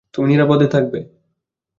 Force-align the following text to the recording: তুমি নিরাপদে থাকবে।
তুমি 0.13 0.27
নিরাপদে 0.27 0.67
থাকবে। 0.67 0.99